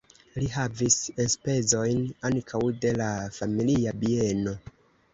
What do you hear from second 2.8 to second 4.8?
de la familia bieno.